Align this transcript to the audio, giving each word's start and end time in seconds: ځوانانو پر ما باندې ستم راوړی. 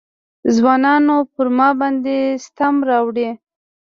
ځوانانو 0.55 1.17
پر 1.33 1.47
ما 1.57 1.69
باندې 1.79 2.15
ستم 2.45 2.75
راوړی. 2.89 3.29